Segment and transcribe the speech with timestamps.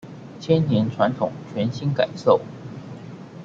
[0.39, 2.41] 千年傳統全新感受